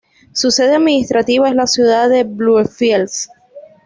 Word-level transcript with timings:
Su 0.33 0.49
sede 0.49 0.73
administrativa 0.77 1.47
es 1.47 1.53
la 1.53 1.67
ciudad 1.67 2.09
de 2.09 2.23
Bluefields. 2.23 3.29